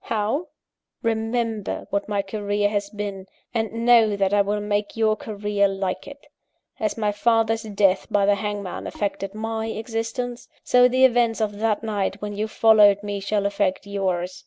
"How? 0.00 0.46
Remember 1.02 1.86
what 1.90 2.08
my 2.08 2.22
career 2.22 2.70
has 2.70 2.88
been; 2.88 3.26
and 3.52 3.84
know 3.84 4.16
that 4.16 4.32
I 4.32 4.40
will 4.40 4.62
make 4.62 4.96
your 4.96 5.16
career 5.16 5.68
like 5.68 6.06
it. 6.08 6.28
As 6.80 6.96
my 6.96 7.12
father's 7.12 7.64
death 7.64 8.06
by 8.10 8.24
the 8.24 8.36
hangman 8.36 8.86
affected 8.86 9.34
my 9.34 9.66
existence, 9.66 10.48
so 10.64 10.88
the 10.88 11.04
events 11.04 11.42
of 11.42 11.58
that 11.58 11.82
night 11.82 12.22
when 12.22 12.34
you 12.34 12.48
followed 12.48 13.02
me 13.02 13.20
shall 13.20 13.44
affect 13.44 13.84
_yours. 13.84 14.44